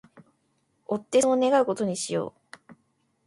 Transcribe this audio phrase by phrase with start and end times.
[0.87, 2.75] 追ってそう願う事にしよう